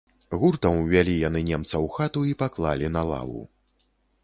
Гуртам 0.43 0.77
увялі 0.85 1.13
яны 1.27 1.43
немца 1.51 1.69
ў 1.69 1.87
хату 1.97 2.25
і 2.33 2.35
паклалі 2.41 2.91
на 2.97 3.07
лаву. 3.13 3.47